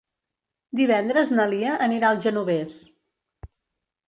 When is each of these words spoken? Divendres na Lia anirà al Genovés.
Divendres 0.79 1.33
na 1.39 1.45
Lia 1.51 1.75
anirà 1.89 2.09
al 2.09 2.23
Genovés. 2.27 2.79